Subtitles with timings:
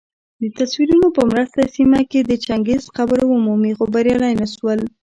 [0.41, 4.79] دتصویرونو په مرسته سیمه کي د چنګیز قبر ومومي خو بریالي نه سول